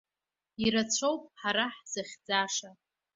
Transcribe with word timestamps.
Ирацәоуп 0.65 1.23
ҳара 1.39 1.65
ҳзыхьӡаша. 1.75 2.69